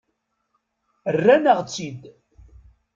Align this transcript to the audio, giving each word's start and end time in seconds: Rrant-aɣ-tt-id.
Rrant-aɣ-tt-id. 1.15 2.01